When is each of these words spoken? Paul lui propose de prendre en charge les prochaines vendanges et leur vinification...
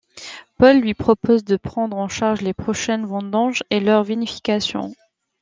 Paul 0.57 0.79
lui 0.79 0.95
propose 0.95 1.43
de 1.43 1.57
prendre 1.57 1.95
en 1.97 2.07
charge 2.07 2.41
les 2.41 2.55
prochaines 2.55 3.05
vendanges 3.05 3.61
et 3.69 3.79
leur 3.79 4.01
vinification... 4.03 4.95